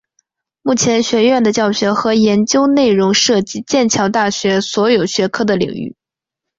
[0.63, 5.95] 目前学院的教学和研究内容涉及剑桥大学所有学科的领域。